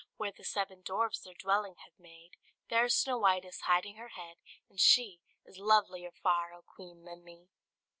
[0.17, 2.31] Where the seven dwarfs their dwelling have made.
[2.71, 7.23] There Snow White is hiding her head; and she Is lovelier far, O Queen, than
[7.23, 7.49] thee."